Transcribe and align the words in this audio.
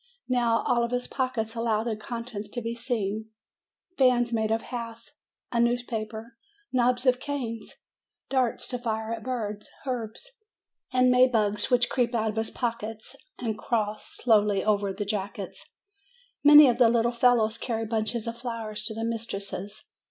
Now 0.29 0.63
all 0.65 0.89
his 0.89 1.05
pockets 1.05 1.53
allow 1.53 1.83
their 1.83 1.95
contents 1.95 2.49
to 2.49 2.59
be 2.61 2.73
seen, 2.73 3.29
fans 3.99 4.33
made 4.33 4.49
of 4.49 4.63
half 4.63 5.11
a 5.51 5.59
newspaper, 5.59 6.37
knobs 6.73 7.05
of 7.05 7.19
THE 7.19 7.19
POETIC 7.19 7.27
SIDE 7.67 7.75
297 8.31 8.31
canes, 8.31 8.31
darts 8.31 8.67
to 8.69 8.79
fire 8.79 9.13
at 9.13 9.23
birds, 9.23 9.69
herbs, 9.85 10.31
and 10.91 11.11
maybugs 11.13 11.69
which 11.69 11.87
creep 11.89 12.15
out 12.15 12.31
of 12.31 12.37
his 12.37 12.49
pockets 12.49 13.15
and 13.37 13.59
crawl 13.59 13.97
slowly 13.99 14.65
over 14.65 14.91
the 14.91 15.05
jackets. 15.05 15.71
Many 16.43 16.67
of 16.67 16.79
the 16.79 16.89
little 16.89 17.11
fellows 17.11 17.59
carry 17.59 17.85
bunches 17.85 18.25
of 18.25 18.39
flowers 18.39 18.83
to 18.85 18.95
the 18.95 19.03
mistresses. 19.03 19.83